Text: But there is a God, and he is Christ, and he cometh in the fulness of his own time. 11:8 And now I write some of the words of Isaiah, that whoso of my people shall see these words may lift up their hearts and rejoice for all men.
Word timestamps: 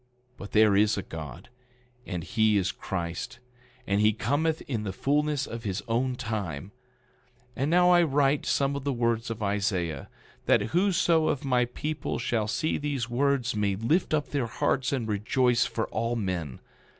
But 0.35 0.53
there 0.53 0.75
is 0.75 0.97
a 0.97 1.03
God, 1.03 1.49
and 2.07 2.23
he 2.23 2.57
is 2.57 2.71
Christ, 2.71 3.37
and 3.85 4.01
he 4.01 4.13
cometh 4.13 4.61
in 4.63 4.81
the 4.81 4.91
fulness 4.93 5.45
of 5.45 5.63
his 5.63 5.83
own 5.87 6.15
time. 6.15 6.71
11:8 7.49 7.49
And 7.57 7.69
now 7.69 7.91
I 7.91 8.01
write 8.01 8.43
some 8.47 8.75
of 8.75 8.83
the 8.83 8.93
words 8.93 9.29
of 9.29 9.43
Isaiah, 9.43 10.09
that 10.47 10.71
whoso 10.71 11.27
of 11.27 11.45
my 11.45 11.65
people 11.65 12.17
shall 12.17 12.47
see 12.47 12.79
these 12.79 13.11
words 13.11 13.55
may 13.55 13.75
lift 13.75 14.11
up 14.15 14.29
their 14.29 14.47
hearts 14.47 14.91
and 14.91 15.07
rejoice 15.07 15.65
for 15.67 15.85
all 15.89 16.15
men. 16.15 16.61